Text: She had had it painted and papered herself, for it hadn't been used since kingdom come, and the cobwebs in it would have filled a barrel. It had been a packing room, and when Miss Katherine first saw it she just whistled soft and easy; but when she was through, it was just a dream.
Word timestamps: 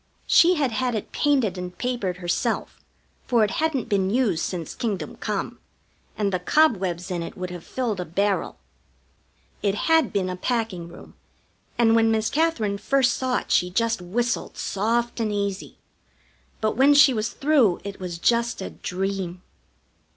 She 0.25 0.55
had 0.55 0.71
had 0.71 0.95
it 0.95 1.11
painted 1.11 1.59
and 1.59 1.77
papered 1.77 2.17
herself, 2.17 2.83
for 3.27 3.43
it 3.43 3.51
hadn't 3.61 3.87
been 3.87 4.09
used 4.09 4.41
since 4.41 4.73
kingdom 4.73 5.15
come, 5.17 5.59
and 6.17 6.33
the 6.33 6.39
cobwebs 6.39 7.11
in 7.11 7.21
it 7.21 7.37
would 7.37 7.51
have 7.51 7.63
filled 7.63 7.99
a 7.99 8.05
barrel. 8.05 8.57
It 9.61 9.75
had 9.75 10.11
been 10.11 10.27
a 10.27 10.35
packing 10.35 10.87
room, 10.87 11.13
and 11.77 11.95
when 11.95 12.09
Miss 12.09 12.31
Katherine 12.31 12.79
first 12.79 13.13
saw 13.15 13.37
it 13.41 13.51
she 13.51 13.69
just 13.69 14.01
whistled 14.01 14.57
soft 14.57 15.19
and 15.19 15.31
easy; 15.31 15.77
but 16.61 16.75
when 16.75 16.95
she 16.95 17.13
was 17.13 17.29
through, 17.29 17.79
it 17.83 17.99
was 17.99 18.17
just 18.17 18.59
a 18.59 18.71
dream. 18.71 19.43